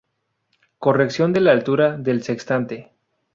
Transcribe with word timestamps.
Corrección 0.79 1.31
de 1.31 1.41
la 1.41 1.51
altura 1.51 1.95
del 1.95 2.23
sextante. 2.23 2.91